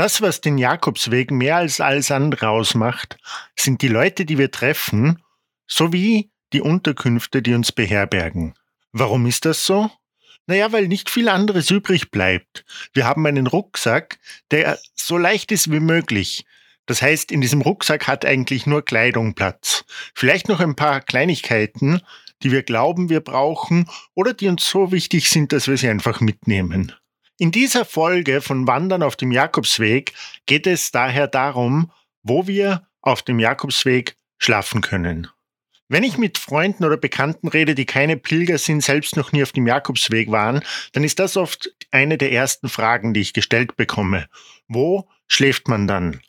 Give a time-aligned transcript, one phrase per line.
[0.00, 3.18] Das, was den Jakobsweg mehr als alles andere ausmacht,
[3.54, 5.22] sind die Leute, die wir treffen,
[5.66, 8.54] sowie die Unterkünfte, die uns beherbergen.
[8.92, 9.90] Warum ist das so?
[10.46, 12.64] Naja, weil nicht viel anderes übrig bleibt.
[12.94, 14.18] Wir haben einen Rucksack,
[14.50, 16.46] der so leicht ist wie möglich.
[16.86, 19.84] Das heißt, in diesem Rucksack hat eigentlich nur Kleidung Platz.
[20.14, 22.00] Vielleicht noch ein paar Kleinigkeiten,
[22.42, 26.22] die wir glauben, wir brauchen oder die uns so wichtig sind, dass wir sie einfach
[26.22, 26.94] mitnehmen.
[27.40, 30.12] In dieser Folge von Wandern auf dem Jakobsweg
[30.44, 31.90] geht es daher darum,
[32.22, 35.26] wo wir auf dem Jakobsweg schlafen können.
[35.88, 39.52] Wenn ich mit Freunden oder Bekannten rede, die keine Pilger sind, selbst noch nie auf
[39.52, 40.60] dem Jakobsweg waren,
[40.92, 44.26] dann ist das oft eine der ersten Fragen, die ich gestellt bekomme.
[44.68, 46.20] Wo schläft man dann?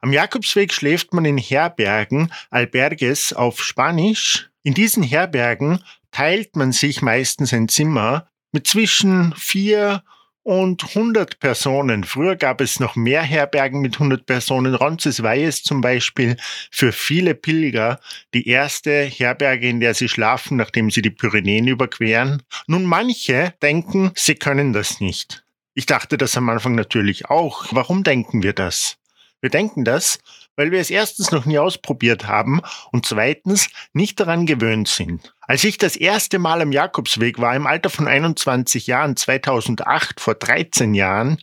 [0.00, 4.50] Am Jakobsweg schläft man in Herbergen, Alberges auf Spanisch.
[4.64, 10.02] In diesen Herbergen teilt man sich meistens ein Zimmer mit zwischen vier
[10.42, 12.04] und 100 Personen.
[12.04, 14.74] Früher gab es noch mehr Herbergen mit 100 Personen.
[14.74, 16.36] Roncesvalles zum Beispiel
[16.70, 18.00] für viele Pilger
[18.34, 22.42] die erste Herberge, in der sie schlafen, nachdem sie die Pyrenäen überqueren.
[22.66, 25.44] Nun, manche denken, sie können das nicht.
[25.74, 27.66] Ich dachte das am Anfang natürlich auch.
[27.70, 28.96] Warum denken wir das?
[29.40, 30.18] Wir denken das,
[30.60, 32.60] weil wir es erstens noch nie ausprobiert haben
[32.92, 35.34] und zweitens nicht daran gewöhnt sind.
[35.40, 40.34] Als ich das erste Mal am Jakobsweg war, im Alter von 21 Jahren, 2008, vor
[40.34, 41.38] 13 Jahren,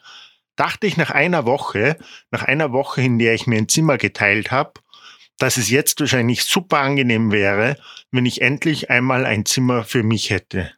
[0.55, 1.97] dachte ich nach einer Woche,
[2.29, 4.73] nach einer Woche, in der ich mir ein Zimmer geteilt habe,
[5.39, 7.75] dass es jetzt wahrscheinlich super angenehm wäre,
[8.11, 10.71] wenn ich endlich einmal ein Zimmer für mich hätte.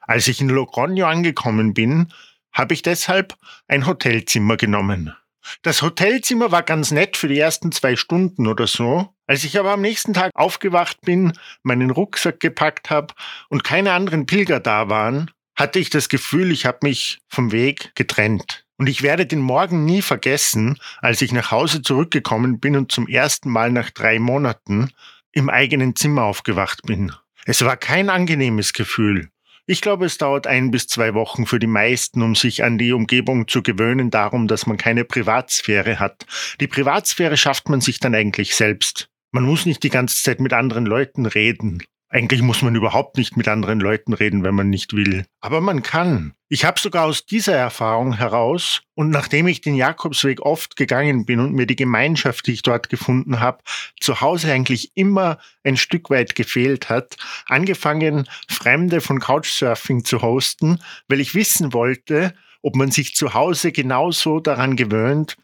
[0.00, 2.10] Als ich in Logroño angekommen bin,
[2.54, 3.36] habe ich deshalb
[3.68, 5.14] ein Hotelzimmer genommen.
[5.62, 9.14] Das Hotelzimmer war ganz nett für die ersten zwei Stunden oder so.
[9.26, 13.14] Als ich aber am nächsten Tag aufgewacht bin, meinen Rucksack gepackt habe
[13.48, 17.92] und keine anderen Pilger da waren, hatte ich das Gefühl, ich habe mich vom Weg
[17.94, 18.64] getrennt.
[18.78, 23.06] Und ich werde den Morgen nie vergessen, als ich nach Hause zurückgekommen bin und zum
[23.06, 24.90] ersten Mal nach drei Monaten
[25.32, 27.12] im eigenen Zimmer aufgewacht bin.
[27.44, 29.28] Es war kein angenehmes Gefühl.
[29.66, 32.92] Ich glaube, es dauert ein bis zwei Wochen für die meisten, um sich an die
[32.92, 36.26] Umgebung zu gewöhnen, darum, dass man keine Privatsphäre hat.
[36.60, 39.08] Die Privatsphäre schafft man sich dann eigentlich selbst.
[39.30, 41.82] Man muss nicht die ganze Zeit mit anderen Leuten reden.
[42.08, 45.24] Eigentlich muss man überhaupt nicht mit anderen Leuten reden, wenn man nicht will.
[45.40, 46.34] Aber man kann.
[46.54, 51.40] Ich habe sogar aus dieser Erfahrung heraus und nachdem ich den Jakobsweg oft gegangen bin
[51.40, 53.62] und mir die Gemeinschaft, die ich dort gefunden habe,
[53.98, 60.78] zu Hause eigentlich immer ein Stück weit gefehlt hat, angefangen, Fremde von Couchsurfing zu hosten,
[61.08, 65.38] weil ich wissen wollte, ob man sich zu Hause genauso daran gewöhnt,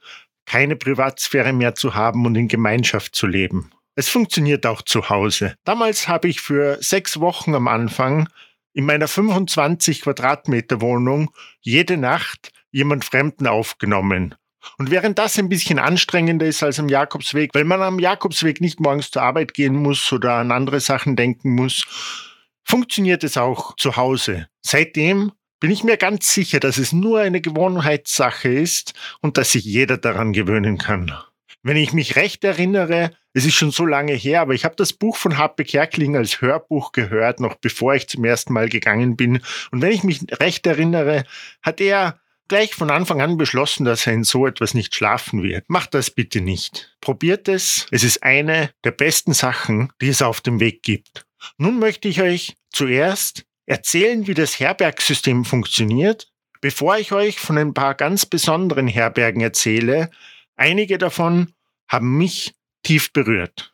[0.44, 3.70] keine Privatsphäre mehr zu haben und in Gemeinschaft zu leben.
[3.94, 5.54] Es funktioniert auch zu Hause.
[5.64, 8.28] Damals habe ich für sechs Wochen am Anfang
[8.78, 14.36] in meiner 25 Quadratmeter Wohnung jede Nacht jemand Fremden aufgenommen.
[14.78, 18.78] Und während das ein bisschen anstrengender ist als am Jakobsweg, weil man am Jakobsweg nicht
[18.78, 21.86] morgens zur Arbeit gehen muss oder an andere Sachen denken muss,
[22.62, 24.46] funktioniert es auch zu Hause.
[24.60, 29.64] Seitdem bin ich mir ganz sicher, dass es nur eine Gewohnheitssache ist und dass sich
[29.64, 31.12] jeder daran gewöhnen kann.
[31.62, 34.92] Wenn ich mich recht erinnere, es ist schon so lange her, aber ich habe das
[34.92, 39.40] Buch von Harpe Kerkling als Hörbuch gehört, noch bevor ich zum ersten Mal gegangen bin.
[39.70, 41.24] Und wenn ich mich recht erinnere,
[41.62, 45.68] hat er gleich von Anfang an beschlossen, dass er in so etwas nicht schlafen wird.
[45.68, 46.96] Macht das bitte nicht.
[47.00, 47.86] Probiert es.
[47.90, 51.26] Es ist eine der besten Sachen, die es auf dem Weg gibt.
[51.58, 56.28] Nun möchte ich euch zuerst erzählen, wie das Herbergsystem funktioniert,
[56.60, 60.10] bevor ich euch von ein paar ganz besonderen Herbergen erzähle,
[60.58, 61.54] Einige davon
[61.88, 62.52] haben mich
[62.82, 63.72] tief berührt.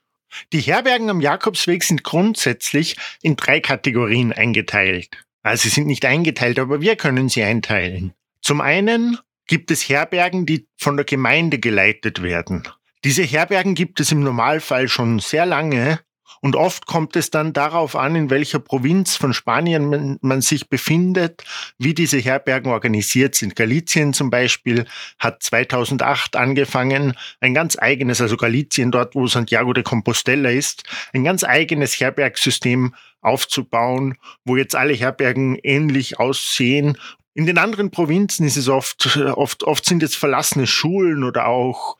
[0.52, 5.08] Die Herbergen am Jakobsweg sind grundsätzlich in drei Kategorien eingeteilt.
[5.42, 8.12] Also sie sind nicht eingeteilt, aber wir können sie einteilen.
[8.42, 12.64] Zum einen gibt es Herbergen, die von der Gemeinde geleitet werden.
[13.02, 16.00] Diese Herbergen gibt es im Normalfall schon sehr lange
[16.40, 20.68] und oft kommt es dann darauf an, in welcher Provinz von Spanien man, man, sich
[20.68, 21.44] befindet,
[21.78, 23.56] wie diese Herbergen organisiert sind.
[23.56, 24.86] Galicien zum Beispiel
[25.18, 31.24] hat 2008 angefangen, ein ganz eigenes, also Galicien dort, wo Santiago de Compostela ist, ein
[31.24, 36.98] ganz eigenes Herbergsystem aufzubauen, wo jetzt alle Herbergen ähnlich aussehen
[37.34, 41.98] in den anderen Provinzen ist es oft, oft, oft sind es verlassene Schulen oder auch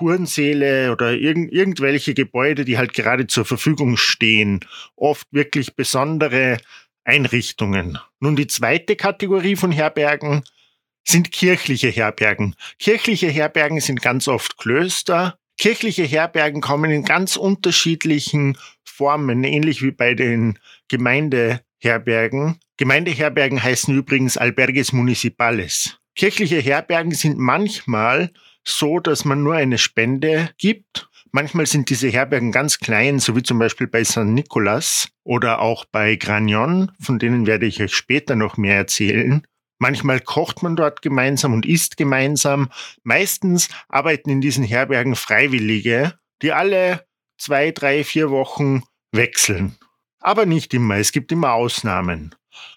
[0.00, 4.60] Turnsäle oder irgend, irgendwelche Gebäude, die halt gerade zur Verfügung stehen.
[4.96, 6.56] Oft wirklich besondere
[7.04, 7.98] Einrichtungen.
[8.18, 10.42] Nun, die zweite Kategorie von Herbergen
[11.06, 12.54] sind kirchliche Herbergen.
[12.78, 15.36] Kirchliche Herbergen sind ganz oft Klöster.
[15.58, 20.58] Kirchliche Herbergen kommen in ganz unterschiedlichen Formen, ähnlich wie bei den
[20.88, 22.58] Gemeindeherbergen.
[22.78, 25.98] Gemeindeherbergen heißen übrigens Albergues Municipales.
[26.16, 28.30] Kirchliche Herbergen sind manchmal
[28.64, 31.08] so, dass man nur eine Spende gibt.
[31.32, 35.84] Manchmal sind diese Herbergen ganz klein, so wie zum Beispiel bei San Nicolas oder auch
[35.84, 39.46] bei Gragnon, von denen werde ich euch später noch mehr erzählen.
[39.78, 42.68] Manchmal kocht man dort gemeinsam und isst gemeinsam.
[43.02, 47.06] Meistens arbeiten in diesen Herbergen Freiwillige, die alle
[47.38, 49.76] zwei, drei, vier Wochen wechseln.
[50.20, 52.34] Aber nicht immer, es gibt immer Ausnahmen.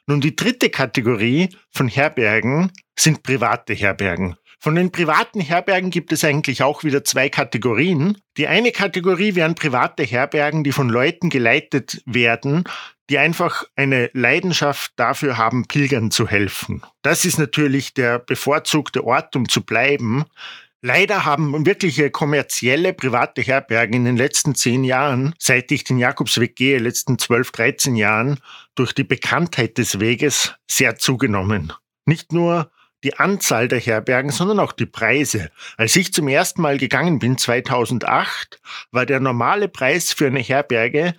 [0.08, 4.38] Nun, die dritte Kategorie von Herbergen sind private Herbergen.
[4.64, 8.20] Von den privaten Herbergen gibt es eigentlich auch wieder zwei Kategorien.
[8.38, 12.64] Die eine Kategorie wären private Herbergen, die von Leuten geleitet werden,
[13.10, 16.82] die einfach eine Leidenschaft dafür haben, Pilgern zu helfen.
[17.02, 20.24] Das ist natürlich der bevorzugte Ort, um zu bleiben.
[20.82, 26.56] Leider haben wirkliche kommerzielle private Herbergen in den letzten zehn Jahren, seit ich den Jakobsweg
[26.56, 28.40] gehe, letzten zwölf, dreizehn Jahren,
[28.76, 31.74] durch die Bekanntheit des Weges sehr zugenommen.
[32.06, 32.72] Nicht nur
[33.04, 35.52] die Anzahl der Herbergen, sondern auch die Preise.
[35.78, 38.62] Als ich zum ersten Mal gegangen bin, 2008,
[38.92, 41.14] war der normale Preis für eine Herberge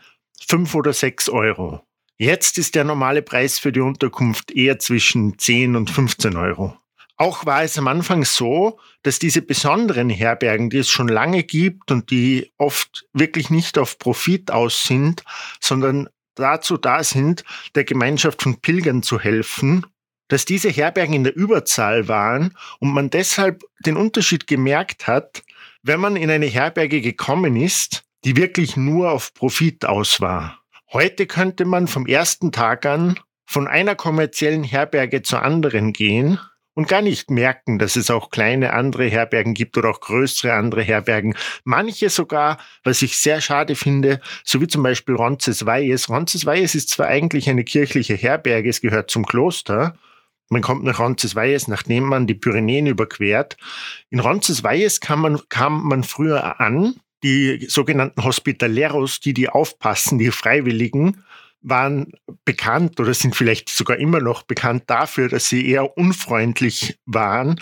[0.47, 1.81] fünf oder sechs Euro.
[2.17, 6.77] Jetzt ist der normale Preis für die Unterkunft eher zwischen 10 und 15 Euro.
[7.17, 11.91] Auch war es am Anfang so, dass diese besonderen Herbergen, die es schon lange gibt
[11.91, 15.23] und die oft wirklich nicht auf Profit aus sind,
[15.61, 17.45] sondern dazu da sind,
[17.77, 19.87] der Gemeinschaft von Pilgern zu helfen
[20.29, 25.43] dass diese Herbergen in der Überzahl waren und man deshalb den Unterschied gemerkt hat,
[25.83, 30.59] wenn man in eine Herberge gekommen ist, die wirklich nur auf Profit aus war.
[30.93, 36.39] Heute könnte man vom ersten Tag an von einer kommerziellen Herberge zur anderen gehen
[36.75, 40.83] und gar nicht merken, dass es auch kleine andere Herbergen gibt oder auch größere andere
[40.83, 41.35] Herbergen.
[41.65, 46.09] Manche sogar, was ich sehr schade finde, so wie zum Beispiel Roncesvalles.
[46.09, 49.97] Roncesvalles ist zwar eigentlich eine kirchliche Herberge, es gehört zum Kloster,
[50.51, 53.57] man kommt nach Roncesvalles, nachdem man die Pyrenäen überquert.
[54.11, 56.97] In Roncesvalles kam man, kam man früher an.
[57.23, 61.25] Die sogenannten Hospitaleros, die die aufpassen, die Freiwilligen,
[61.63, 62.13] waren
[62.45, 67.59] bekannt oder sind vielleicht sogar immer noch bekannt dafür, dass sie eher unfreundlich waren.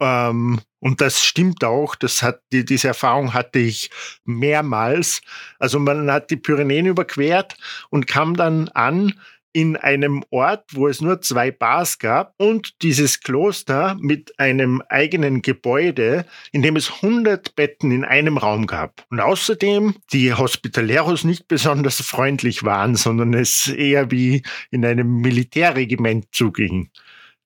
[0.00, 1.94] Ähm, und das stimmt auch.
[1.94, 3.90] Das hat, die, diese Erfahrung hatte ich
[4.24, 5.22] mehrmals.
[5.58, 7.56] Also man hat die Pyrenäen überquert
[7.90, 9.14] und kam dann an
[9.52, 15.42] in einem Ort, wo es nur zwei Bars gab und dieses Kloster mit einem eigenen
[15.42, 19.04] Gebäude, in dem es 100 Betten in einem Raum gab.
[19.10, 26.26] Und außerdem die Hospitaleros nicht besonders freundlich waren, sondern es eher wie in einem Militärregiment
[26.32, 26.90] zuging.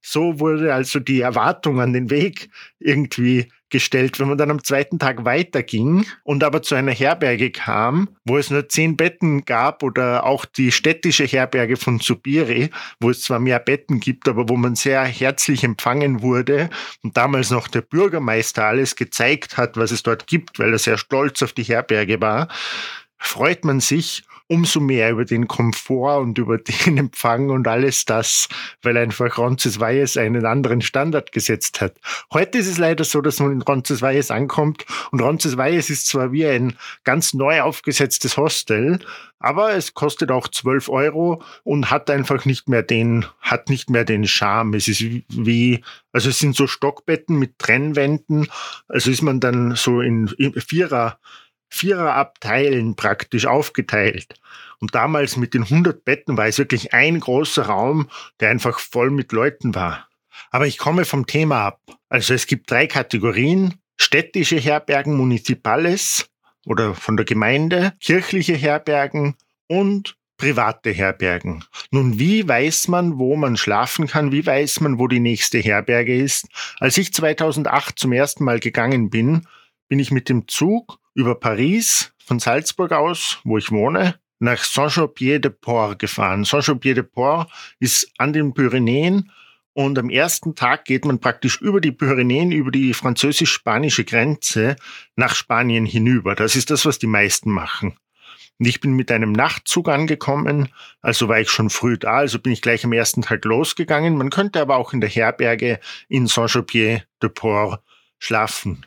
[0.00, 2.50] So wurde also die Erwartung an den Weg
[2.80, 4.20] irgendwie gestellt.
[4.20, 8.50] Wenn man dann am zweiten Tag weiterging und aber zu einer Herberge kam, wo es
[8.50, 12.70] nur zehn Betten gab oder auch die städtische Herberge von Subiri,
[13.00, 16.70] wo es zwar mehr Betten gibt, aber wo man sehr herzlich empfangen wurde
[17.02, 20.98] und damals noch der Bürgermeister alles gezeigt hat, was es dort gibt, weil er sehr
[20.98, 22.46] stolz auf die Herberge war,
[23.18, 24.22] freut man sich
[24.52, 28.50] umso mehr über den Komfort und über den Empfang und alles das,
[28.82, 31.96] weil einfach Roncesvalles einen anderen Standard gesetzt hat.
[32.34, 36.46] Heute ist es leider so, dass man in Roncesvalles ankommt und Roncesvalles ist zwar wie
[36.46, 38.98] ein ganz neu aufgesetztes Hostel,
[39.38, 44.04] aber es kostet auch 12 Euro und hat einfach nicht mehr den, hat nicht mehr
[44.04, 44.74] den Charme.
[44.74, 45.82] Es ist wie,
[46.12, 48.48] also es sind so Stockbetten mit Trennwänden,
[48.86, 51.18] also ist man dann so in, in Vierer
[51.72, 54.34] Viererabteilen praktisch aufgeteilt.
[54.78, 58.08] Und damals mit den 100 Betten war es wirklich ein großer Raum,
[58.40, 60.06] der einfach voll mit Leuten war.
[60.50, 61.80] Aber ich komme vom Thema ab.
[62.10, 63.74] Also es gibt drei Kategorien.
[63.96, 66.28] Städtische Herbergen, Municipales
[66.66, 69.36] oder von der Gemeinde, kirchliche Herbergen
[69.66, 71.64] und private Herbergen.
[71.90, 74.32] Nun, wie weiß man, wo man schlafen kann?
[74.32, 76.48] Wie weiß man, wo die nächste Herberge ist?
[76.80, 79.46] Als ich 2008 zum ersten Mal gegangen bin,
[79.88, 85.98] bin ich mit dem Zug über Paris von Salzburg aus, wo ich wohne, nach Saint-Jean-Pied-de-Port
[85.98, 86.44] gefahren.
[86.44, 89.30] Saint-Jean-Pied-de-Port ist an den Pyrenäen
[89.74, 94.76] und am ersten Tag geht man praktisch über die Pyrenäen, über die französisch-spanische Grenze
[95.16, 96.34] nach Spanien hinüber.
[96.34, 97.96] Das ist das, was die meisten machen.
[98.58, 100.68] Und ich bin mit einem Nachtzug angekommen,
[101.00, 104.16] also war ich schon früh da, also bin ich gleich am ersten Tag losgegangen.
[104.16, 107.82] Man könnte aber auch in der Herberge in Saint-Jean-Pied-de-Port
[108.18, 108.86] schlafen.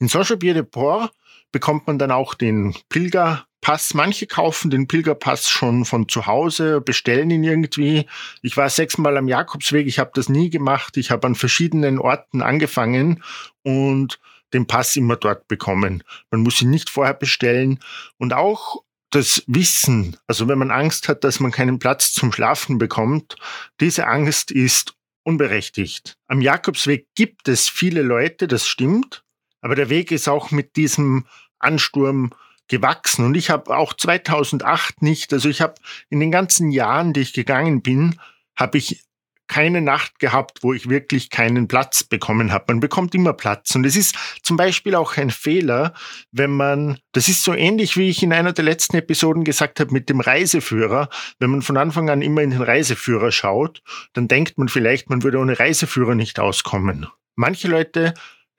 [0.00, 1.12] In Saint-Jean-Pied-de-Port
[1.52, 3.94] bekommt man dann auch den Pilgerpass.
[3.94, 8.06] Manche kaufen den Pilgerpass schon von zu Hause, bestellen ihn irgendwie.
[8.42, 10.96] Ich war sechsmal am Jakobsweg, ich habe das nie gemacht.
[10.96, 13.22] Ich habe an verschiedenen Orten angefangen
[13.62, 14.18] und
[14.52, 16.02] den Pass immer dort bekommen.
[16.30, 17.78] Man muss ihn nicht vorher bestellen.
[18.18, 22.78] Und auch das Wissen, also wenn man Angst hat, dass man keinen Platz zum Schlafen
[22.78, 23.36] bekommt,
[23.80, 26.16] diese Angst ist unberechtigt.
[26.26, 29.22] Am Jakobsweg gibt es viele Leute, das stimmt,
[29.62, 31.24] aber der Weg ist auch mit diesem
[31.58, 32.32] Ansturm
[32.68, 33.24] gewachsen.
[33.24, 35.74] Und ich habe auch 2008 nicht, also ich habe
[36.10, 38.18] in den ganzen Jahren, die ich gegangen bin,
[38.56, 39.04] habe ich
[39.48, 42.64] keine Nacht gehabt, wo ich wirklich keinen Platz bekommen habe.
[42.68, 43.74] Man bekommt immer Platz.
[43.74, 45.92] Und es ist zum Beispiel auch ein Fehler,
[46.30, 49.92] wenn man, das ist so ähnlich, wie ich in einer der letzten Episoden gesagt habe
[49.92, 51.10] mit dem Reiseführer.
[51.38, 53.82] Wenn man von Anfang an immer in den Reiseführer schaut,
[54.14, 57.06] dann denkt man vielleicht, man würde ohne Reiseführer nicht auskommen.
[57.34, 58.14] Manche Leute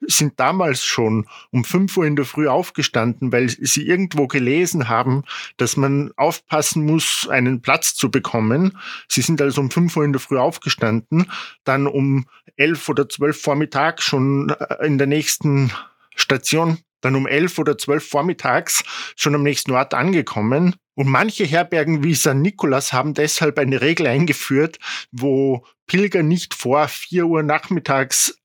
[0.06, 5.24] sind damals schon um 5 Uhr in der Früh aufgestanden, weil sie irgendwo gelesen haben,
[5.56, 8.78] dass man aufpassen muss, einen Platz zu bekommen.
[9.08, 11.30] Sie sind also um 5 Uhr in der Früh aufgestanden,
[11.64, 15.72] dann um 11 oder 12 Vormittag schon äh, in der nächsten
[16.14, 18.82] Station, dann um 11 oder 12 vormittags
[19.16, 20.74] schon am nächsten Ort angekommen.
[20.94, 22.34] Und manche Herbergen wie St.
[22.34, 24.78] Nikolas haben deshalb eine Regel eingeführt,
[25.10, 28.38] wo Pilger nicht vor 4 Uhr nachmittags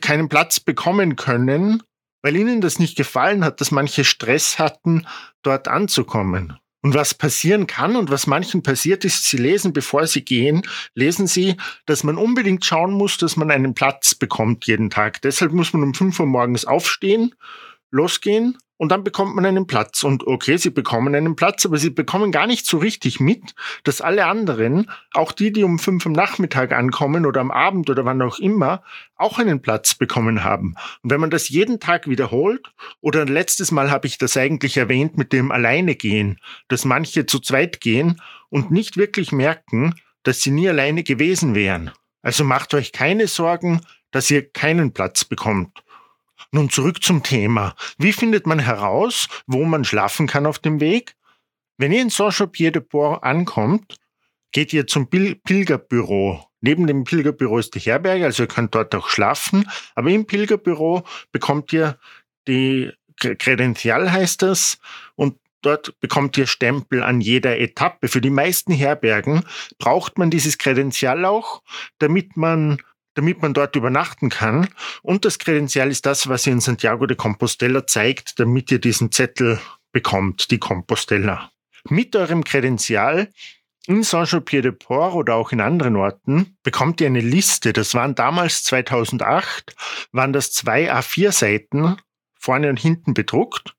[0.00, 1.82] keinen Platz bekommen können,
[2.22, 5.06] weil ihnen das nicht gefallen hat, dass manche Stress hatten,
[5.42, 6.58] dort anzukommen.
[6.82, 10.62] Und was passieren kann und was manchen passiert ist, sie lesen, bevor sie gehen,
[10.94, 15.22] lesen sie, dass man unbedingt schauen muss, dass man einen Platz bekommt jeden Tag.
[15.22, 17.34] Deshalb muss man um 5 Uhr morgens aufstehen,
[17.90, 20.02] losgehen und dann bekommt man einen Platz.
[20.02, 23.54] Und okay, sie bekommen einen Platz, aber sie bekommen gar nicht so richtig mit,
[23.84, 28.04] dass alle anderen, auch die, die um fünf am Nachmittag ankommen oder am Abend oder
[28.04, 28.82] wann auch immer,
[29.16, 30.74] auch einen Platz bekommen haben.
[31.02, 35.16] Und wenn man das jeden Tag wiederholt, oder letztes Mal habe ich das eigentlich erwähnt
[35.16, 36.38] mit dem Alleine gehen,
[36.68, 41.92] dass manche zu zweit gehen und nicht wirklich merken, dass sie nie alleine gewesen wären.
[42.22, 45.83] Also macht euch keine Sorgen, dass ihr keinen Platz bekommt.
[46.54, 47.74] Nun zurück zum Thema.
[47.98, 51.16] Wie findet man heraus, wo man schlafen kann auf dem Weg?
[51.78, 53.96] Wenn ihr in Saint-Champier-de-Port ankommt,
[54.52, 56.46] geht ihr zum Pil Pilgerbüro.
[56.60, 59.68] Neben dem Pilgerbüro ist die Herberge, also ihr könnt dort auch schlafen.
[59.96, 61.98] Aber im Pilgerbüro bekommt ihr
[62.46, 64.78] die Kredenzial heißt das
[65.16, 68.08] und Dort bekommt ihr Stempel an jeder Etappe.
[68.08, 69.44] Für die meisten Herbergen
[69.78, 71.62] braucht man dieses Kredenzial auch,
[71.98, 72.82] damit man
[73.14, 74.68] damit man dort übernachten kann.
[75.02, 79.12] Und das Kredenzial ist das, was ihr in Santiago de Compostela zeigt, damit ihr diesen
[79.12, 79.60] Zettel
[79.92, 81.50] bekommt, die Compostela.
[81.88, 83.28] Mit eurem Kredenzial
[83.86, 87.72] in Saint-Jean-Pied-de-Port oder auch in anderen Orten bekommt ihr eine Liste.
[87.72, 89.74] Das waren damals 2008,
[90.12, 91.96] waren das zwei A4-Seiten,
[92.34, 93.76] vorne und hinten bedruckt.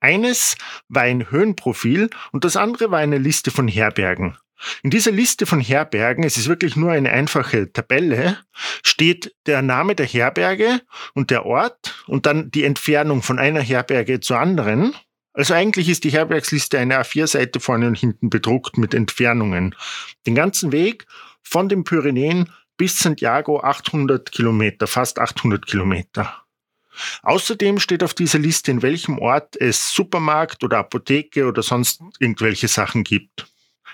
[0.00, 0.56] Eines
[0.88, 4.36] war ein Höhenprofil und das andere war eine Liste von Herbergen.
[4.82, 8.38] In dieser Liste von Herbergen, es ist wirklich nur eine einfache Tabelle,
[8.82, 10.80] steht der Name der Herberge
[11.14, 14.94] und der Ort und dann die Entfernung von einer Herberge zur anderen.
[15.32, 19.74] Also eigentlich ist die Herbergsliste eine A4-Seite vorne und hinten bedruckt mit Entfernungen.
[20.26, 21.06] Den ganzen Weg
[21.42, 26.42] von den Pyrenäen bis Santiago 800 Kilometer, fast 800 Kilometer.
[27.22, 32.68] Außerdem steht auf dieser Liste, in welchem Ort es Supermarkt oder Apotheke oder sonst irgendwelche
[32.68, 33.46] Sachen gibt.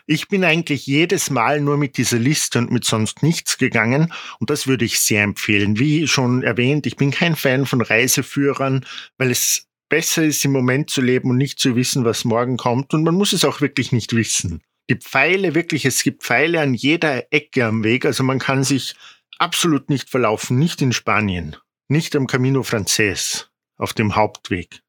[0.07, 4.51] Ich bin eigentlich jedes Mal nur mit dieser Liste und mit sonst nichts gegangen und
[4.51, 5.79] das würde ich sehr empfehlen.
[5.79, 8.85] Wie schon erwähnt, ich bin kein Fan von Reiseführern,
[9.17, 12.93] weil es besser ist, im Moment zu leben und nicht zu wissen, was morgen kommt
[12.93, 14.63] und man muss es auch wirklich nicht wissen.
[14.91, 18.95] Die Pfeile, wirklich, es gibt Pfeile an jeder Ecke am Weg, also man kann sich
[19.39, 21.57] absolut nicht verlaufen, nicht in Spanien,
[21.89, 24.84] nicht am Camino Frances, auf dem Hauptweg.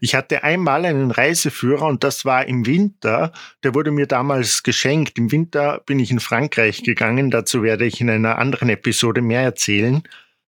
[0.00, 3.32] Ich hatte einmal einen Reiseführer und das war im Winter.
[3.62, 5.18] Der wurde mir damals geschenkt.
[5.18, 7.30] Im Winter bin ich in Frankreich gegangen.
[7.30, 10.02] Dazu werde ich in einer anderen Episode mehr erzählen.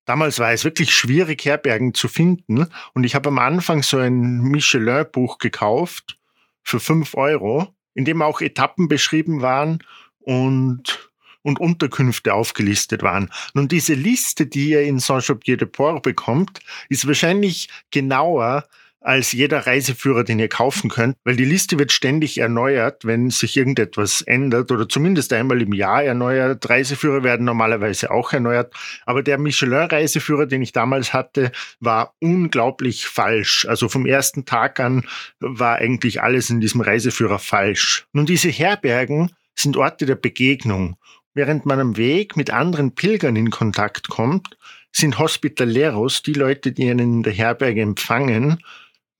[0.05, 2.67] Damals war es wirklich schwierig, Herbergen zu finden.
[2.93, 6.17] Und ich habe am Anfang so ein Michelin-Buch gekauft
[6.61, 9.79] für fünf Euro, in dem auch Etappen beschrieben waren
[10.19, 11.11] und
[11.43, 13.29] und Unterkünfte aufgelistet waren.
[13.53, 16.59] Nun, diese Liste, die ihr in Saint-Champier-de-Port bekommt,
[16.89, 18.65] ist wahrscheinlich genauer
[19.03, 23.57] als jeder Reiseführer, den ihr kaufen könnt, weil die Liste wird ständig erneuert, wenn sich
[23.57, 26.67] irgendetwas ändert oder zumindest einmal im Jahr erneuert.
[26.69, 28.73] Reiseführer werden normalerweise auch erneuert.
[29.05, 33.65] Aber der Michelin-Reiseführer, den ich damals hatte, war unglaublich falsch.
[33.67, 35.05] Also vom ersten Tag an
[35.39, 38.05] war eigentlich alles in diesem Reiseführer falsch.
[38.13, 40.95] Nun, diese Herbergen sind Orte der Begegnung.
[41.33, 44.55] Während man am Weg mit anderen Pilgern in Kontakt kommt,
[44.91, 48.59] sind Hospitaleros die Leute, die einen in der Herberge empfangen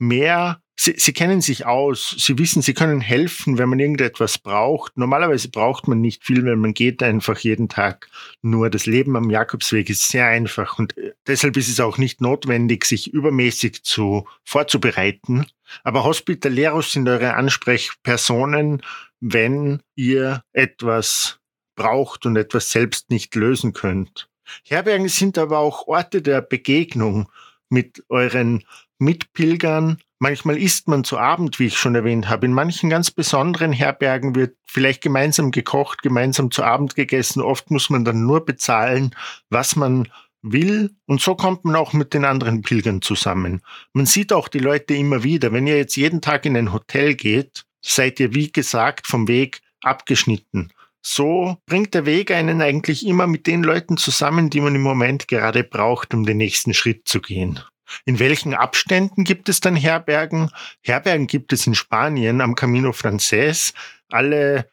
[0.08, 4.98] mehr, sie, sie kennen sich aus, sie wissen, sie können helfen, wenn man irgendetwas braucht.
[4.98, 8.10] Normalerweise braucht man nicht viel, weil man geht einfach jeden Tag.
[8.42, 12.22] Nur das Leben am Jakobsweg ist sehr einfach und äh, deshalb ist es auch nicht
[12.22, 15.46] notwendig, sich übermäßig zu vorzubereiten.
[15.84, 18.82] Aber Hospitaleros sind eure Ansprechpersonen,
[19.20, 21.40] wenn ihr etwas
[21.76, 24.30] braucht und etwas selbst nicht lösen könnt.
[24.66, 27.30] Herbergen sind aber auch Orte der Begegnung
[27.70, 28.64] mit euren
[29.04, 29.98] Mitpilgern.
[30.20, 32.46] Manchmal isst man zu Abend, wie ich schon erwähnt habe.
[32.46, 37.42] In manchen ganz besonderen Herbergen wird vielleicht gemeinsam gekocht, gemeinsam zu Abend gegessen.
[37.42, 39.16] Oft muss man dann nur bezahlen,
[39.50, 40.08] was man
[40.42, 40.96] will.
[41.06, 43.62] Und so kommt man auch mit den anderen Pilgern zusammen.
[43.94, 45.52] Man sieht auch die Leute immer wieder.
[45.52, 49.62] Wenn ihr jetzt jeden Tag in ein Hotel geht, seid ihr, wie gesagt, vom Weg
[49.82, 50.72] abgeschnitten.
[51.06, 55.28] So bringt der Weg einen eigentlich immer mit den Leuten zusammen, die man im Moment
[55.28, 57.60] gerade braucht, um den nächsten Schritt zu gehen.
[58.06, 60.50] In welchen Abständen gibt es dann Herbergen?
[60.82, 63.74] Herbergen gibt es in Spanien am Camino Frances
[64.10, 64.70] alle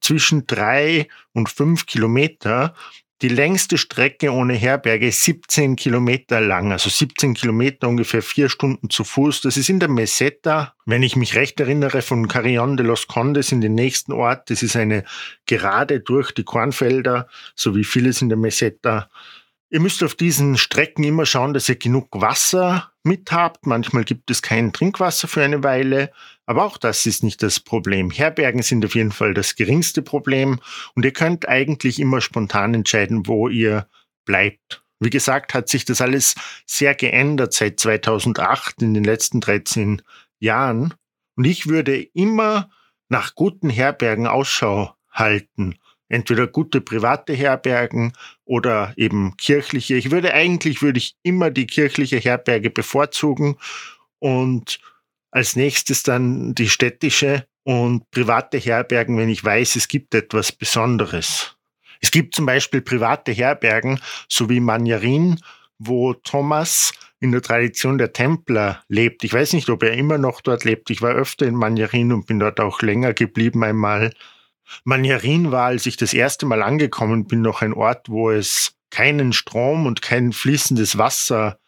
[0.00, 2.74] zwischen drei und fünf Kilometer.
[3.22, 8.90] Die längste Strecke ohne Herberge ist 17 Kilometer lang, also 17 Kilometer ungefähr vier Stunden
[8.90, 9.40] zu Fuß.
[9.40, 13.52] Das ist in der Meseta, wenn ich mich recht erinnere, von Carrion de los Condes
[13.52, 14.50] in den nächsten Ort.
[14.50, 15.04] Das ist eine
[15.46, 19.08] Gerade durch die Kornfelder, so wie vieles in der Meseta.
[19.68, 23.66] Ihr müsst auf diesen Strecken immer schauen, dass ihr genug Wasser mit habt.
[23.66, 26.12] Manchmal gibt es kein Trinkwasser für eine Weile.
[26.44, 28.12] Aber auch das ist nicht das Problem.
[28.12, 30.60] Herbergen sind auf jeden Fall das geringste Problem
[30.94, 33.88] und ihr könnt eigentlich immer spontan entscheiden, wo ihr
[34.24, 34.84] bleibt.
[35.00, 40.00] Wie gesagt, hat sich das alles sehr geändert seit 2008 in den letzten 13
[40.38, 40.94] Jahren.
[41.34, 42.70] Und ich würde immer
[43.08, 45.76] nach guten Herbergen Ausschau halten.
[46.08, 48.12] Entweder gute private Herbergen
[48.44, 49.96] oder eben kirchliche.
[49.96, 53.56] Ich würde eigentlich, würde ich immer die kirchliche Herberge bevorzugen
[54.18, 54.78] und
[55.30, 61.56] als nächstes dann die städtische und private Herbergen, wenn ich weiß, es gibt etwas Besonderes.
[62.00, 65.40] Es gibt zum Beispiel private Herbergen, so wie Magnarin,
[65.78, 69.24] wo Thomas in der Tradition der Templer lebt.
[69.24, 70.90] Ich weiß nicht, ob er immer noch dort lebt.
[70.90, 74.12] Ich war öfter in Magnarin und bin dort auch länger geblieben einmal.
[74.84, 79.32] Magnarin war, als ich das erste Mal angekommen bin, noch ein Ort, wo es keinen
[79.32, 81.58] Strom und kein fließendes Wasser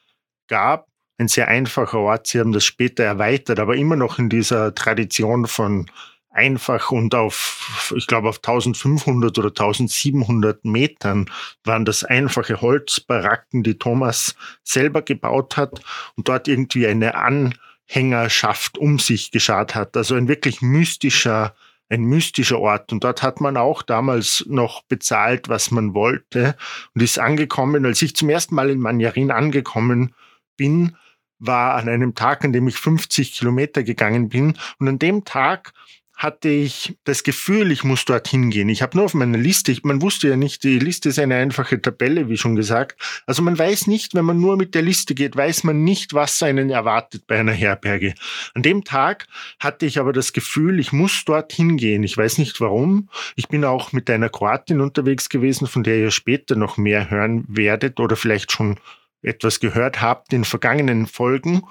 [0.49, 0.89] gab
[1.19, 2.29] ein sehr einfacher Ort.
[2.29, 5.91] Sie haben das später erweitert, aber immer noch in dieser Tradition von
[6.31, 11.29] einfach und auf, ich glaube, auf 1500 oder 1700 Metern
[11.65, 15.81] waren das einfache Holzbaracken, die Thomas selber gebaut hat
[16.15, 19.97] und dort irgendwie eine Anhängerschaft um sich geschart hat.
[19.97, 21.57] Also ein wirklich mystischer,
[21.89, 22.93] ein mystischer Ort.
[22.93, 26.57] Und dort hat man auch damals noch bezahlt, was man wollte
[26.95, 27.87] und ist angekommen.
[27.87, 30.15] Als ich zum ersten Mal in Manjarin angekommen
[30.57, 30.97] bin,
[31.39, 34.59] war an einem Tag, an dem ich 50 Kilometer gegangen bin.
[34.79, 35.73] Und an dem Tag
[36.19, 38.69] hatte ich das Gefühl, ich muss dorthin gehen.
[38.69, 41.37] Ich habe nur auf meiner Liste, ich, man wusste ja nicht, die Liste ist eine
[41.37, 43.01] einfache Tabelle, wie schon gesagt.
[43.25, 46.43] Also man weiß nicht, wenn man nur mit der Liste geht, weiß man nicht, was
[46.43, 48.15] einen erwartet bei einer Herberge.
[48.55, 49.29] An dem Tag
[49.61, 52.03] hatte ich aber das Gefühl, ich muss dorthin gehen.
[52.03, 53.09] Ich weiß nicht warum.
[53.37, 57.45] Ich bin auch mit einer Kroatin unterwegs gewesen, von der ihr später noch mehr hören
[57.47, 58.81] werdet oder vielleicht schon
[59.23, 61.63] etwas gehört habt in vergangenen Folgen,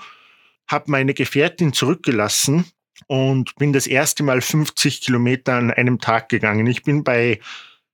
[0.68, 2.66] habe meine Gefährtin zurückgelassen
[3.06, 6.68] und bin das erste Mal 50 Kilometer an einem Tag gegangen.
[6.68, 7.40] Ich bin bei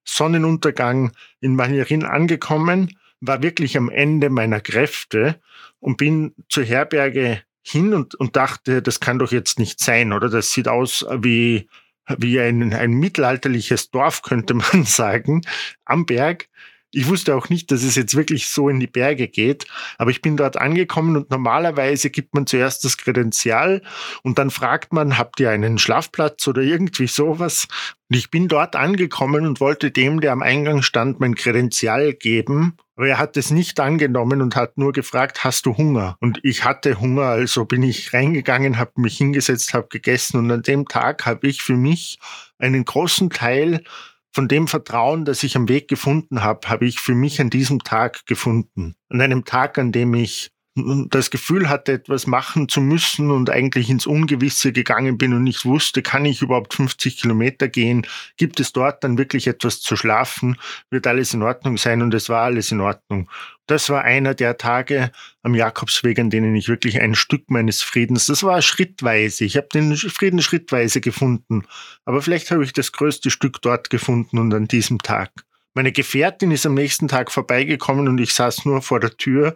[0.06, 1.12] Sonnenuntergang
[1.42, 5.40] in Manierin angekommen, war wirklich am Ende meiner Kräfte
[5.80, 10.30] und bin zur Herberge hin und, und dachte, das kann doch jetzt nicht sein, oder?
[10.30, 11.70] Das sieht aus wie,
[12.18, 15.42] wie ein, ein mittelalterliches Dorf, könnte man sagen,
[15.86, 16.50] am Berg.
[16.94, 19.66] Ich wusste auch nicht, dass es jetzt wirklich so in die Berge geht,
[19.98, 23.82] aber ich bin dort angekommen und normalerweise gibt man zuerst das Kredenzial
[24.22, 27.68] und dann fragt man, habt ihr einen Schlafplatz oder irgendwie sowas?
[28.10, 32.78] Und ich bin dort angekommen und wollte dem, der am Eingang stand, mein Kredenzial geben,
[32.96, 36.16] aber er hat es nicht angenommen und hat nur gefragt, hast du Hunger?
[36.20, 40.62] Und ich hatte Hunger, also bin ich reingegangen, habe mich hingesetzt, habe gegessen und an
[40.62, 42.20] dem Tag habe ich für mich
[42.60, 43.84] einen großen Teil
[44.34, 47.80] von dem Vertrauen, das ich am Weg gefunden habe, habe ich für mich an diesem
[47.84, 48.96] Tag gefunden.
[49.10, 53.92] An einem Tag, an dem ich das Gefühl hatte, etwas machen zu müssen und eigentlich
[53.92, 58.08] ins Ungewisse gegangen bin und nicht wusste, kann ich überhaupt 50 Kilometer gehen?
[58.38, 60.58] Gibt es dort dann wirklich etwas zu schlafen?
[60.90, 62.02] Wird alles in Ordnung sein?
[62.02, 63.30] Und es war alles in Ordnung.
[63.68, 65.12] Das war einer der Tage
[65.44, 69.46] am Jakobsweg, an denen ich wirklich ein Stück meines Friedens, das war schrittweise.
[69.46, 71.66] Ich habe den Frieden schrittweise gefunden.
[72.04, 75.32] Aber vielleicht habe ich das größte Stück dort gefunden und an diesem Tag.
[75.76, 79.56] Meine Gefährtin ist am nächsten Tag vorbeigekommen und ich saß nur vor der Tür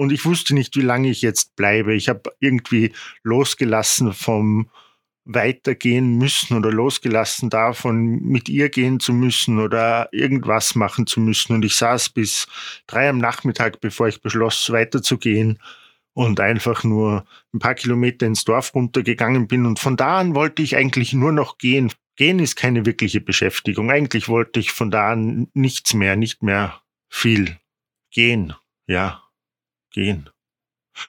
[0.00, 1.94] und ich wusste nicht, wie lange ich jetzt bleibe.
[1.94, 4.70] Ich habe irgendwie losgelassen vom
[5.26, 11.52] weitergehen müssen oder losgelassen davon, mit ihr gehen zu müssen oder irgendwas machen zu müssen.
[11.52, 12.46] Und ich saß bis
[12.86, 15.58] drei am Nachmittag, bevor ich beschloss, weiterzugehen
[16.14, 19.66] und einfach nur ein paar Kilometer ins Dorf runtergegangen bin.
[19.66, 23.90] Und von da an wollte ich eigentlich nur noch gehen Gehen ist keine wirkliche Beschäftigung.
[23.90, 27.58] Eigentlich wollte ich von da an nichts mehr, nicht mehr viel.
[28.10, 28.54] Gehen,
[28.86, 29.22] ja,
[29.90, 30.30] gehen.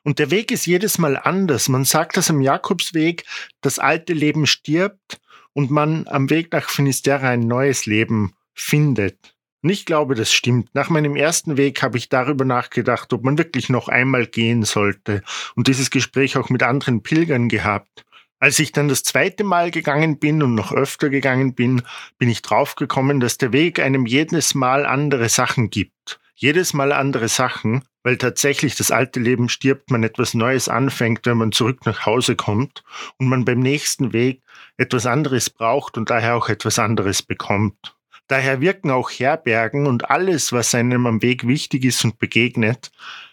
[0.04, 1.70] Und der Weg ist jedes Mal anders.
[1.70, 3.26] Man sagt das am Jakobsweg,
[3.62, 5.20] das alte Leben stirbt
[5.54, 9.36] und man am Weg nach Finisterre ein neues Leben findet.
[9.63, 10.74] Und ich glaube, das stimmt.
[10.74, 15.22] Nach meinem ersten Weg habe ich darüber nachgedacht, ob man wirklich noch einmal gehen sollte
[15.56, 18.06] und dieses Gespräch auch mit anderen Pilgern gehabt.
[18.39, 21.84] Als ich dann das zweite Mal gegangen bin und noch öfter gegangen bin,
[22.17, 26.20] bin ich draufgekommen, dass der Weg einem jedes Mal andere Sachen gibt.
[26.34, 31.38] Jedes Mal andere Sachen, weil tatsächlich das alte Leben stirbt, man etwas Neues anfängt, wenn
[31.38, 32.84] man zurück nach Hause kommt
[33.18, 34.42] und man beim nächsten Weg
[34.78, 37.96] etwas anderes braucht und daher auch etwas anderes bekommt.
[38.28, 42.92] Daher wirken auch Herbergen und alles, was einem am Weg wichtig ist und begegnet,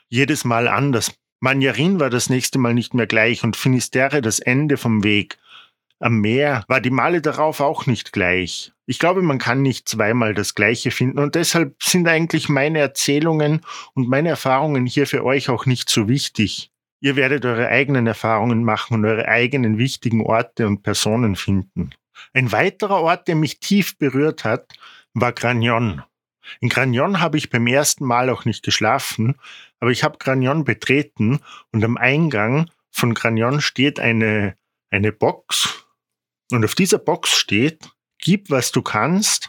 [0.09, 1.14] jedes Mal anders.
[1.40, 5.38] Manjarin war das nächste Mal nicht mehr gleich und Finisterre das Ende vom Weg.
[6.00, 8.72] Am Meer war die Male darauf auch nicht gleich.
[8.87, 13.62] Ich glaube, man kann nicht zweimal das Gleiche finden und deshalb sind eigentlich meine Erzählungen
[13.94, 16.70] und meine Erfahrungen hier für euch auch nicht so wichtig.
[17.00, 21.90] Ihr werdet eure eigenen Erfahrungen machen und eure eigenen wichtigen Orte und Personen finden.
[22.32, 24.72] Ein weiterer Ort, der mich tief berührt hat,
[25.14, 26.02] war Gragnon.
[26.61, 29.34] In Gragnon habe ich beim ersten Mal auch nicht geschlafen,
[29.80, 31.40] aber ich habe Gragnon betreten
[31.72, 34.56] und am Eingang von Gragnon steht eine,
[34.90, 35.88] eine Box
[36.50, 39.48] und auf dieser Box steht, gib was du kannst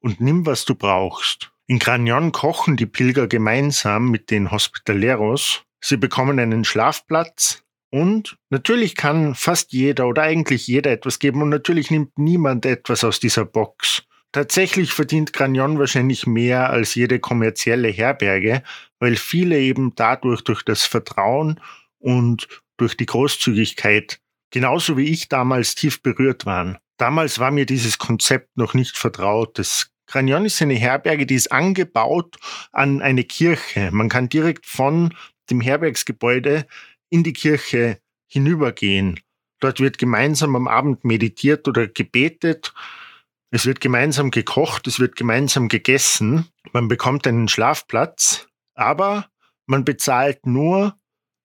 [0.00, 1.52] und nimm was du brauchst.
[1.66, 5.62] In Gragnon kochen die Pilger gemeinsam mit den Hospitaleros.
[5.80, 11.48] Sie bekommen einen Schlafplatz, und natürlich kann fast jeder oder eigentlich jeder etwas geben und
[11.48, 14.04] natürlich nimmt niemand etwas aus dieser Box.
[14.32, 18.62] Tatsächlich verdient Gragnon wahrscheinlich mehr als jede kommerzielle Herberge,
[19.00, 21.60] weil viele eben dadurch durch das Vertrauen
[21.98, 24.20] und durch die Großzügigkeit
[24.50, 26.78] genauso wie ich damals tief berührt waren.
[26.96, 29.58] Damals war mir dieses Konzept noch nicht vertraut.
[29.58, 32.36] Das Gragnon ist eine Herberge, die ist angebaut
[32.72, 33.90] an eine Kirche.
[33.92, 35.14] Man kann direkt von
[35.50, 36.66] dem Herbergsgebäude
[37.08, 39.20] in die Kirche hinübergehen.
[39.60, 42.72] Dort wird gemeinsam am Abend meditiert oder gebetet.
[43.50, 46.48] Es wird gemeinsam gekocht, es wird gemeinsam gegessen.
[46.72, 49.28] Man bekommt einen Schlafplatz, aber
[49.66, 50.96] man bezahlt nur,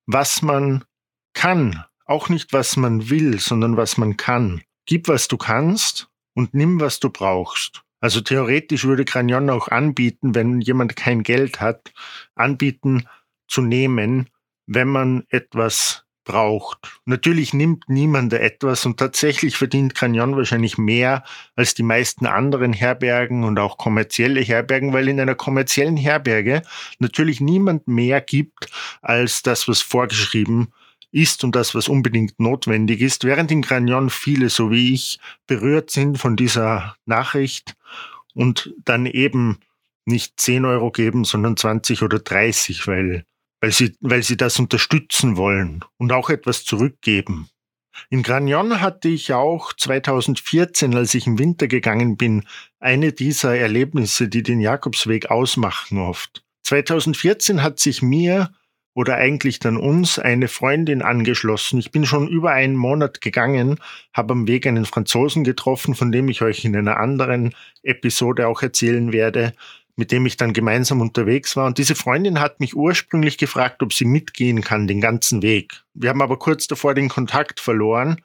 [0.05, 0.85] was man
[1.33, 1.83] kann.
[2.05, 4.61] Auch nicht, was man will, sondern was man kann.
[4.85, 7.83] Gib, was du kannst und nimm, was du brauchst.
[7.99, 11.91] Also theoretisch würde Cranion auch anbieten, wenn jemand kein Geld hat,
[12.35, 13.07] anbieten
[13.47, 14.29] zu nehmen,
[14.67, 16.79] wenn man etwas braucht.
[17.05, 21.23] Natürlich nimmt niemand etwas und tatsächlich verdient Canyon wahrscheinlich mehr
[21.55, 26.63] als die meisten anderen Herbergen und auch kommerzielle Herbergen, weil in einer kommerziellen Herberge
[26.99, 28.69] natürlich niemand mehr gibt
[29.01, 30.73] als das, was vorgeschrieben
[31.15, 35.89] ist und das, was unbedingt notwendig ist, während in Gragnon viele, so wie ich, berührt
[35.89, 37.75] sind von dieser Nachricht
[38.33, 39.59] und dann eben
[40.05, 43.25] nicht 10 Euro geben, sondern 20 oder 30, weil
[43.61, 47.49] weil sie, weil sie das unterstützen wollen und auch etwas zurückgeben.
[48.11, 52.43] In Gragnon hatte ich auch 2014, als ich im Winter gegangen bin,
[52.79, 56.43] eine dieser Erlebnisse, die den Jakobsweg ausmachen oft.
[56.63, 58.51] 2014 hat sich mir
[58.95, 61.77] oder eigentlich dann uns eine Freundin angeschlossen.
[61.77, 63.77] Ich bin schon über einen Monat gegangen,
[64.13, 67.53] habe am Weg einen Franzosen getroffen, von dem ich euch in einer anderen
[67.83, 69.53] Episode auch erzählen werde
[69.97, 71.65] mit dem ich dann gemeinsam unterwegs war.
[71.65, 75.83] Und diese Freundin hat mich ursprünglich gefragt, ob sie mitgehen kann, den ganzen Weg.
[75.93, 78.21] Wir haben aber kurz davor den Kontakt verloren.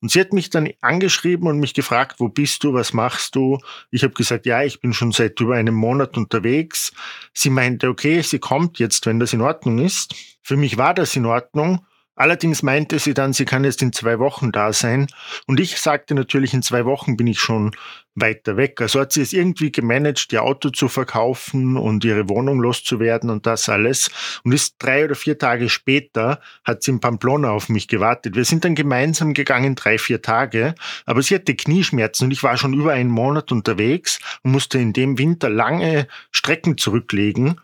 [0.00, 3.58] Und sie hat mich dann angeschrieben und mich gefragt, wo bist du, was machst du?
[3.90, 6.92] Ich habe gesagt, ja, ich bin schon seit über einem Monat unterwegs.
[7.34, 10.14] Sie meinte, okay, sie kommt jetzt, wenn das in Ordnung ist.
[10.42, 11.84] Für mich war das in Ordnung.
[12.18, 15.06] Allerdings meinte sie dann, sie kann jetzt in zwei Wochen da sein.
[15.46, 17.70] Und ich sagte natürlich, in zwei Wochen bin ich schon
[18.16, 18.80] weiter weg.
[18.80, 23.46] Also hat sie es irgendwie gemanagt, ihr Auto zu verkaufen und ihre Wohnung loszuwerden und
[23.46, 24.10] das alles.
[24.42, 28.34] Und ist drei oder vier Tage später hat sie in Pamplona auf mich gewartet.
[28.34, 30.74] Wir sind dann gemeinsam gegangen, drei, vier Tage.
[31.06, 34.92] Aber sie hatte Knieschmerzen und ich war schon über einen Monat unterwegs und musste in
[34.92, 37.60] dem Winter lange Strecken zurücklegen.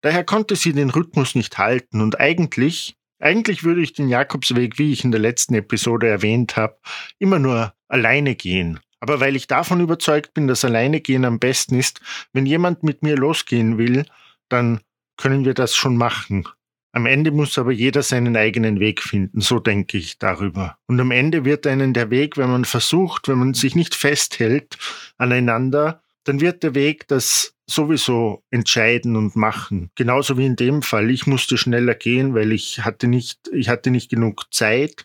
[0.00, 4.92] Daher konnte sie den Rhythmus nicht halten und eigentlich eigentlich würde ich den Jakobsweg, wie
[4.92, 6.78] ich in der letzten Episode erwähnt habe,
[7.18, 8.80] immer nur alleine gehen.
[9.00, 12.00] Aber weil ich davon überzeugt bin, dass alleine gehen am besten ist,
[12.32, 14.04] wenn jemand mit mir losgehen will,
[14.48, 14.80] dann
[15.16, 16.44] können wir das schon machen.
[16.92, 20.78] Am Ende muss aber jeder seinen eigenen Weg finden, so denke ich darüber.
[20.86, 24.78] Und am Ende wird einen der Weg, wenn man versucht, wenn man sich nicht festhält
[25.18, 29.90] aneinander, dann wird der Weg das sowieso entscheiden und machen.
[29.94, 31.10] Genauso wie in dem Fall.
[31.10, 35.04] Ich musste schneller gehen, weil ich hatte nicht, ich hatte nicht genug Zeit.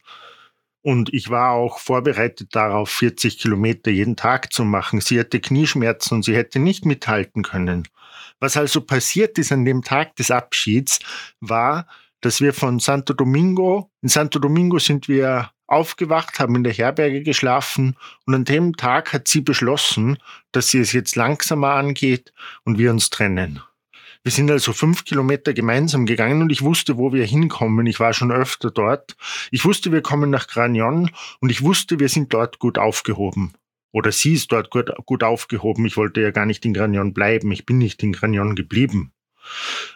[0.82, 5.00] Und ich war auch vorbereitet darauf, 40 Kilometer jeden Tag zu machen.
[5.00, 7.88] Sie hatte Knieschmerzen und sie hätte nicht mithalten können.
[8.40, 11.00] Was also passiert ist an dem Tag des Abschieds,
[11.40, 11.88] war,
[12.20, 17.22] dass wir von Santo Domingo, in Santo Domingo sind wir aufgewacht, haben in der Herberge
[17.22, 20.18] geschlafen und an dem Tag hat sie beschlossen,
[20.52, 22.34] dass sie es jetzt langsamer angeht
[22.64, 23.62] und wir uns trennen.
[24.24, 27.86] Wir sind also fünf Kilometer gemeinsam gegangen und ich wusste, wo wir hinkommen.
[27.88, 29.18] Ich war schon öfter dort.
[29.52, 33.52] Ich wusste, wir kommen nach Gragnon und ich wusste, wir sind dort gut aufgehoben.
[33.92, 35.86] Oder sie ist dort gut, gut aufgehoben.
[35.86, 37.52] Ich wollte ja gar nicht in Gragnon bleiben.
[37.52, 39.12] Ich bin nicht in Gragnon geblieben.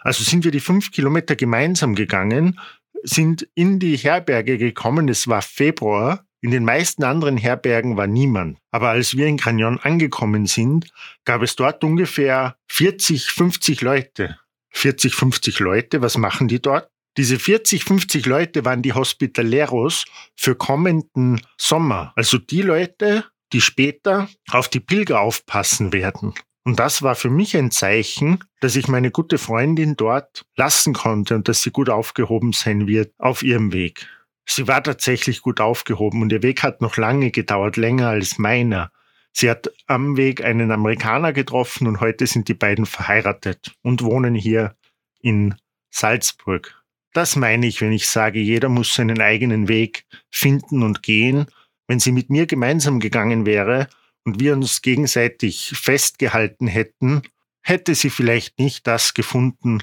[0.02, 2.60] Also sind wir die fünf Kilometer gemeinsam gegangen,
[3.04, 5.10] sind in die Herberge gekommen.
[5.10, 8.60] Es war Februar in den meisten anderen Herbergen war niemand.
[8.72, 10.88] Aber als wir in Gragnon angekommen sind,
[11.26, 14.38] gab es dort ungefähr 40, 50 Leute.
[14.70, 16.90] 40, 50 Leute, was machen die dort?
[17.18, 20.06] Diese 40, 50 Leute waren die Hospitaleros
[20.36, 22.14] für kommenden Sommer.
[22.16, 26.36] Also die Leute, die später auf die Pilger aufpassen werden.
[26.68, 31.34] Und das war für mich ein Zeichen, dass ich meine gute Freundin dort lassen konnte
[31.34, 34.06] und dass sie gut aufgehoben sein wird auf ihrem Weg.
[34.46, 38.92] Sie war tatsächlich gut aufgehoben und ihr Weg hat noch lange gedauert, länger als meiner.
[39.32, 44.36] Sie hat am Weg einen Amerikaner getroffen und heute sind die beiden verheiratet und wohnen
[44.36, 44.76] hier
[45.22, 45.56] in
[45.90, 46.84] Salzburg.
[47.14, 51.46] Das meine ich, wenn ich sage, jeder muss seinen eigenen Weg finden und gehen.
[51.88, 53.88] Wenn sie mit mir gemeinsam gegangen wäre
[54.28, 57.22] und wir uns gegenseitig festgehalten hätten,
[57.62, 59.82] hätte sie vielleicht nicht das gefunden,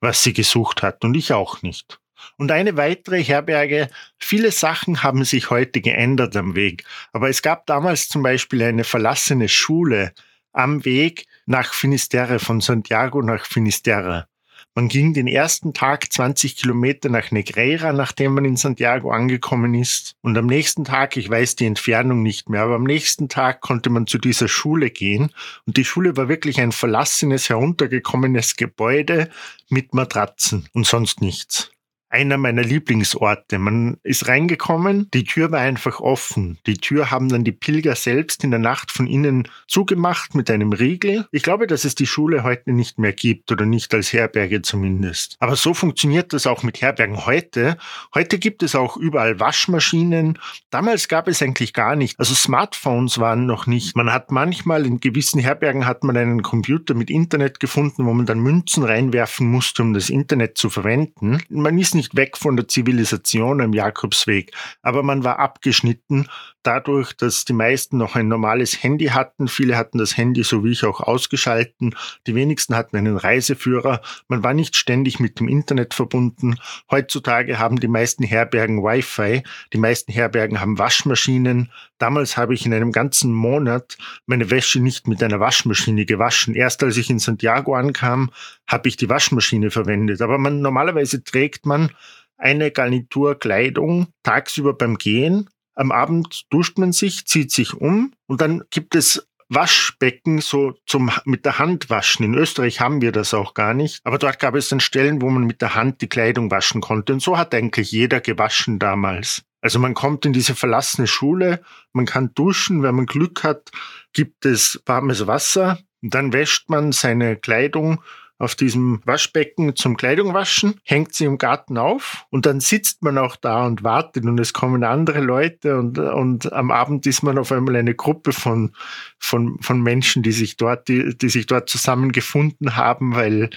[0.00, 2.00] was sie gesucht hat und ich auch nicht.
[2.38, 6.84] Und eine weitere Herberge, viele Sachen haben sich heute geändert am Weg.
[7.12, 10.14] Aber es gab damals zum Beispiel eine verlassene Schule
[10.54, 14.28] am Weg nach Finisterre, von Santiago nach Finisterre.
[14.76, 20.16] Man ging den ersten Tag 20 Kilometer nach Negreira, nachdem man in Santiago angekommen ist.
[20.20, 23.88] Und am nächsten Tag, ich weiß die Entfernung nicht mehr, aber am nächsten Tag konnte
[23.88, 25.30] man zu dieser Schule gehen.
[25.64, 29.30] Und die Schule war wirklich ein verlassenes, heruntergekommenes Gebäude
[29.68, 31.70] mit Matratzen und sonst nichts
[32.14, 33.58] einer meiner Lieblingsorte.
[33.58, 36.58] Man ist reingekommen, die Tür war einfach offen.
[36.66, 40.72] Die Tür haben dann die Pilger selbst in der Nacht von innen zugemacht mit einem
[40.72, 41.26] Riegel.
[41.32, 45.36] Ich glaube, dass es die Schule heute nicht mehr gibt oder nicht als Herberge zumindest.
[45.40, 47.78] Aber so funktioniert das auch mit Herbergen heute.
[48.14, 50.38] Heute gibt es auch überall Waschmaschinen.
[50.70, 52.20] Damals gab es eigentlich gar nicht.
[52.20, 53.96] Also Smartphones waren noch nicht.
[53.96, 58.26] Man hat manchmal in gewissen Herbergen hat man einen Computer mit Internet gefunden, wo man
[58.26, 61.42] dann Münzen reinwerfen musste, um das Internet zu verwenden.
[61.48, 66.28] Man ist nicht nicht weg von der Zivilisation am Jakobsweg, aber man war abgeschnitten
[66.66, 69.48] dadurch, dass die meisten noch ein normales Handy hatten.
[69.48, 71.94] Viele hatten das Handy, so wie ich auch, ausgeschalten.
[72.26, 74.00] Die wenigsten hatten einen Reiseführer.
[74.28, 76.56] Man war nicht ständig mit dem Internet verbunden.
[76.90, 79.42] Heutzutage haben die meisten Herbergen Wi-Fi.
[79.72, 81.70] Die meisten Herbergen haben Waschmaschinen.
[81.98, 83.96] Damals habe ich in einem ganzen Monat
[84.26, 86.54] meine Wäsche nicht mit einer Waschmaschine gewaschen.
[86.54, 88.30] Erst als ich in Santiago ankam,
[88.66, 90.20] habe ich die Waschmaschine verwendet.
[90.22, 91.90] Aber man, normalerweise trägt man
[92.36, 95.48] eine Garnitur Kleidung tagsüber beim Gehen.
[95.74, 101.10] Am Abend duscht man sich, zieht sich um und dann gibt es Waschbecken so zum
[101.24, 102.24] mit der Hand waschen.
[102.24, 105.30] In Österreich haben wir das auch gar nicht, aber dort gab es dann Stellen, wo
[105.30, 109.42] man mit der Hand die Kleidung waschen konnte und so hat eigentlich jeder gewaschen damals.
[109.60, 113.70] Also man kommt in diese verlassene Schule, man kann duschen, wenn man Glück hat,
[114.12, 118.02] gibt es warmes Wasser, dann wäscht man seine Kleidung
[118.38, 123.16] auf diesem Waschbecken zum Kleidung waschen, hängt sie im Garten auf und dann sitzt man
[123.16, 127.38] auch da und wartet und es kommen andere Leute und, und am Abend ist man
[127.38, 128.74] auf einmal eine Gruppe von,
[129.18, 133.50] von, von Menschen, die sich dort, die, die sich dort zusammengefunden haben, weil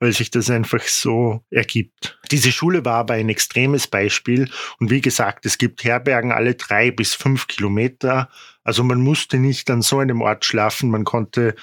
[0.00, 2.18] weil sich das einfach so ergibt.
[2.30, 6.90] Diese Schule war aber ein extremes Beispiel und wie gesagt, es gibt Herbergen alle drei
[6.90, 8.28] bis fünf Kilometer.
[8.64, 11.54] Also man musste nicht an so einem Ort schlafen, man konnte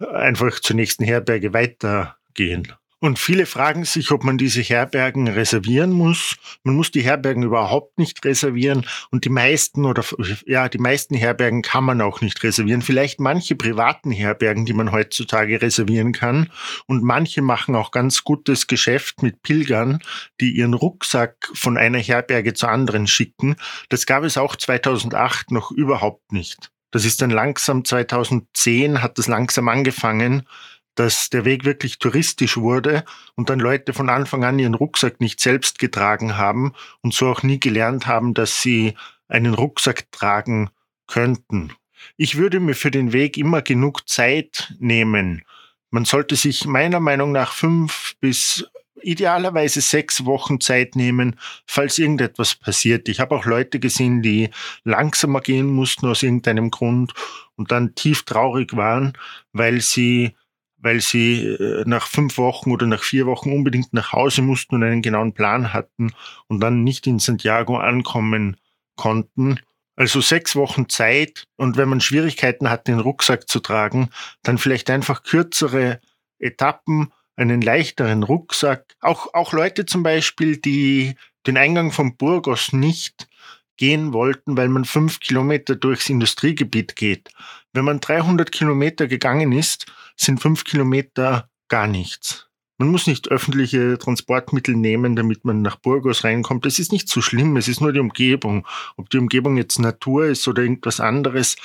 [0.00, 2.72] einfach zur nächsten Herberge weitergehen.
[3.02, 6.36] Und viele fragen sich, ob man diese Herbergen reservieren muss.
[6.64, 10.04] Man muss die Herbergen überhaupt nicht reservieren und die meisten oder
[10.44, 12.82] ja, die meisten Herbergen kann man auch nicht reservieren.
[12.82, 16.52] Vielleicht manche privaten Herbergen, die man heutzutage reservieren kann
[16.86, 20.00] und manche machen auch ganz gutes Geschäft mit Pilgern,
[20.42, 23.56] die ihren Rucksack von einer Herberge zur anderen schicken.
[23.88, 26.70] Das gab es auch 2008 noch überhaupt nicht.
[26.90, 30.46] Das ist dann langsam 2010 hat das langsam angefangen,
[30.94, 35.40] dass der Weg wirklich touristisch wurde und dann Leute von Anfang an ihren Rucksack nicht
[35.40, 38.94] selbst getragen haben und so auch nie gelernt haben, dass sie
[39.28, 40.70] einen Rucksack tragen
[41.06, 41.72] könnten.
[42.16, 45.42] Ich würde mir für den Weg immer genug Zeit nehmen.
[45.90, 48.66] Man sollte sich meiner Meinung nach fünf bis
[49.02, 51.36] idealerweise sechs Wochen Zeit nehmen,
[51.66, 53.08] falls irgendetwas passiert.
[53.08, 54.50] Ich habe auch Leute gesehen, die
[54.84, 57.12] langsamer gehen mussten aus irgendeinem Grund
[57.56, 59.12] und dann tief traurig waren,
[59.52, 60.34] weil sie
[60.82, 64.82] weil sie äh, nach fünf Wochen oder nach vier Wochen unbedingt nach Hause mussten und
[64.82, 66.12] einen genauen Plan hatten
[66.48, 68.56] und dann nicht in Santiago ankommen
[68.96, 69.60] konnten.
[69.96, 74.08] Also sechs Wochen Zeit und wenn man Schwierigkeiten hat, den Rucksack zu tragen,
[74.42, 76.00] dann vielleicht einfach kürzere
[76.38, 78.96] Etappen einen leichteren Rucksack.
[79.00, 81.14] Auch, auch Leute zum Beispiel, die
[81.46, 83.28] den Eingang von Burgos nicht
[83.76, 87.30] gehen wollten, weil man fünf Kilometer durchs Industriegebiet geht.
[87.72, 92.46] Wenn man 300 Kilometer gegangen ist, sind fünf Kilometer gar nichts.
[92.76, 96.66] Man muss nicht öffentliche Transportmittel nehmen, damit man nach Burgos reinkommt.
[96.66, 98.66] Das ist nicht so schlimm, es ist nur die Umgebung.
[98.96, 101.56] Ob die Umgebung jetzt Natur ist oder irgendwas anderes,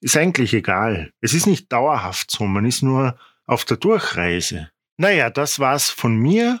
[0.00, 1.12] ist eigentlich egal.
[1.20, 4.70] Es ist nicht dauerhaft so, man ist nur auf der Durchreise.
[5.00, 6.60] Naja, das war's von mir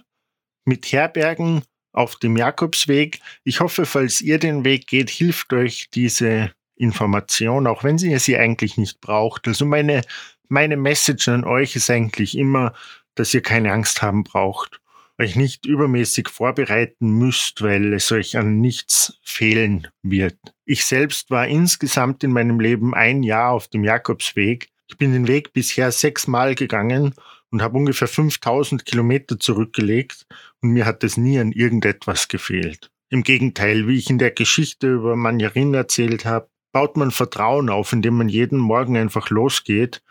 [0.64, 3.20] mit Herbergen auf dem Jakobsweg.
[3.42, 8.36] Ich hoffe, falls ihr den Weg geht, hilft euch diese Information, auch wenn ihr sie
[8.36, 9.48] eigentlich nicht braucht.
[9.48, 10.02] Also meine,
[10.48, 12.74] meine Message an euch ist eigentlich immer,
[13.16, 14.80] dass ihr keine Angst haben braucht,
[15.18, 20.38] euch nicht übermäßig vorbereiten müsst, weil es euch an nichts fehlen wird.
[20.64, 24.68] Ich selbst war insgesamt in meinem Leben ein Jahr auf dem Jakobsweg.
[24.86, 27.14] Ich bin den Weg bisher sechsmal gegangen
[27.50, 30.26] und habe ungefähr 5000 Kilometer zurückgelegt
[30.60, 32.90] und mir hat es nie an irgendetwas gefehlt.
[33.10, 37.92] Im Gegenteil, wie ich in der Geschichte über Manjarin erzählt habe, baut man Vertrauen auf,
[37.92, 40.02] indem man jeden Morgen einfach losgeht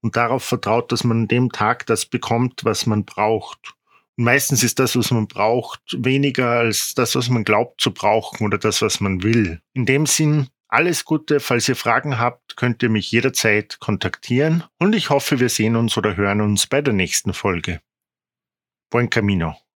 [0.00, 3.74] und darauf vertraut, dass man an dem Tag das bekommt, was man braucht.
[4.16, 8.46] Und meistens ist das, was man braucht, weniger als das, was man glaubt zu brauchen
[8.46, 9.60] oder das, was man will.
[9.72, 14.94] In dem Sinn, alles Gute, falls ihr Fragen habt, könnt ihr mich jederzeit kontaktieren und
[14.94, 17.80] ich hoffe, wir sehen uns oder hören uns bei der nächsten Folge.
[18.90, 19.63] Buen Camino.